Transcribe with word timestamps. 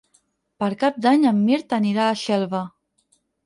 Per 0.63 0.69
Cap 0.83 0.97
d'Any 1.07 1.29
en 1.33 1.43
Mirt 1.51 1.77
anirà 1.81 2.07
a 2.09 2.19
Xelva. 2.25 2.67